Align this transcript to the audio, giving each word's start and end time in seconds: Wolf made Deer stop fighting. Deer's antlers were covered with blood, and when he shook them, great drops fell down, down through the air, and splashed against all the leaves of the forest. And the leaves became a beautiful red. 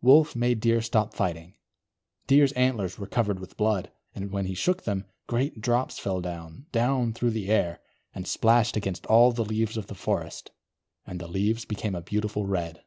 Wolf 0.00 0.36
made 0.36 0.60
Deer 0.60 0.80
stop 0.80 1.12
fighting. 1.12 1.54
Deer's 2.28 2.52
antlers 2.52 3.00
were 3.00 3.08
covered 3.08 3.40
with 3.40 3.56
blood, 3.56 3.90
and 4.14 4.30
when 4.30 4.46
he 4.46 4.54
shook 4.54 4.84
them, 4.84 5.06
great 5.26 5.60
drops 5.60 5.98
fell 5.98 6.20
down, 6.20 6.66
down 6.70 7.12
through 7.12 7.32
the 7.32 7.48
air, 7.48 7.80
and 8.14 8.24
splashed 8.28 8.76
against 8.76 9.06
all 9.06 9.32
the 9.32 9.44
leaves 9.44 9.76
of 9.76 9.88
the 9.88 9.96
forest. 9.96 10.52
And 11.04 11.18
the 11.20 11.26
leaves 11.26 11.64
became 11.64 11.96
a 11.96 12.00
beautiful 12.00 12.46
red. 12.46 12.84